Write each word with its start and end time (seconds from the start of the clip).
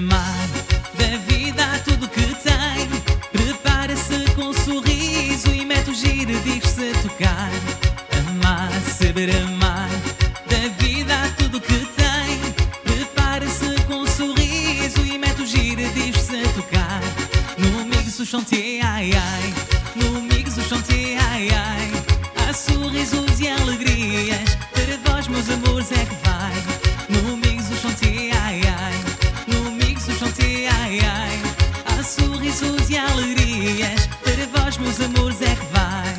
amar 0.00 0.48
da 0.94 1.16
vida 1.28 1.62
a 1.62 1.78
tudo 1.80 2.08
que 2.08 2.22
tem. 2.22 2.88
Prepara-se 3.30 4.24
com 4.34 4.52
sorriso 4.54 5.54
e 5.54 5.64
mete 5.64 5.90
o 5.90 5.94
giro 5.94 6.30
e 6.30 6.40
diz-se 6.40 6.92
tocar. 7.02 7.50
Amar, 8.18 8.70
saber 8.98 9.30
amar 9.36 9.90
da 10.46 10.82
vida 10.82 11.14
a 11.14 11.28
tudo 11.36 11.60
que 11.60 11.86
tem. 12.00 12.40
Prepara-se 12.82 13.82
com 13.86 14.06
sorriso 14.06 15.00
e 15.04 15.18
mete 15.18 15.42
o 15.42 15.46
giro 15.46 15.82
e 15.82 15.88
diz-se 15.90 16.42
tocar. 16.54 17.00
No 17.58 17.80
amigo, 17.82 18.10
sujam-te 18.10 18.69
meus 34.80 35.00
amores, 35.00 35.42
é 35.42 35.54
que 35.54 35.66
vai. 35.66 36.14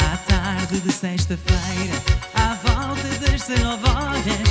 À 0.00 0.16
tarde 0.16 0.80
de 0.80 0.92
sexta-feira, 0.92 1.94
à 2.34 2.54
volta 2.54 3.08
das 3.20 3.42
19 3.46 3.88
horas, 3.88 4.43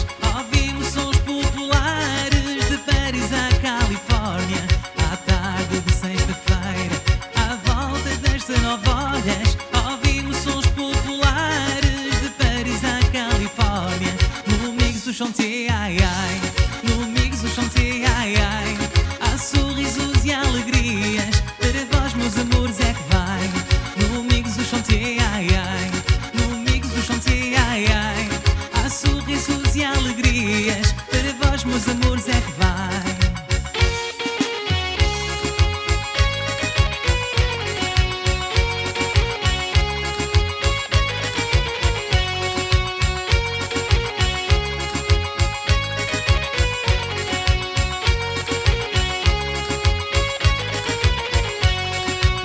é 32.29 32.39
que 32.39 32.51
vai. 32.53 32.63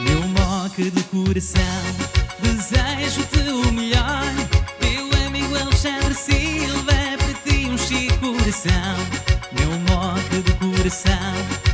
Meu 0.01 0.27
moque 0.29 0.91
do 0.91 1.05
coração, 1.05 1.63
desejo-te 2.41 3.39
o 3.51 3.73
melhor. 3.73 4.35
Teu 4.81 5.27
amigo 5.27 5.57
Alexandre 5.57 6.15
Silva, 6.15 6.93
para 7.19 7.35
ti 7.45 7.67
um 7.67 7.79
chico 7.79 8.19
coração. 8.49 9.38
Meu 10.79 10.85
moque 10.85 11.68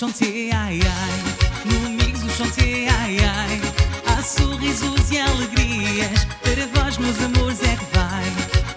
chantier, 0.00 0.50
ai 0.54 0.80
ai. 0.80 1.70
No 1.70 1.90
Mix 1.90 2.20
do 2.20 2.30
chantier, 2.32 2.88
ai 3.00 3.18
ai. 3.18 3.60
Há 4.06 4.22
sorrisos 4.22 5.10
e 5.10 5.20
alegrias. 5.20 6.26
Para 6.40 6.66
vós, 6.68 6.96
meus 6.96 7.20
amores, 7.22 7.62
é 7.62 7.76
que 7.76 7.84
vai. 7.94 8.24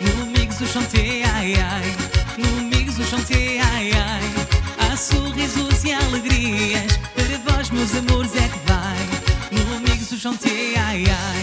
No 0.01 0.25
Mix 0.25 0.57
do 0.57 0.67
chantier, 0.67 1.25
ai 1.33 1.55
ai. 1.55 1.95
No 2.37 2.63
Mix 2.63 2.95
do 2.95 3.05
chantier, 3.05 3.61
ai 3.71 3.91
ai. 3.93 4.21
Há 4.79 4.97
sorrisos 4.97 5.85
e 5.85 5.93
alegrias. 5.93 6.99
Para 7.15 7.55
vós, 7.55 7.69
meus 7.69 7.95
amores, 7.95 8.35
é 8.35 8.49
que 8.49 8.59
vai. 8.67 9.63
No 9.63 9.79
Mix 9.79 10.09
do 10.09 10.17
chantier, 10.17 10.77
ai 10.77 11.05
ai. 11.07 11.42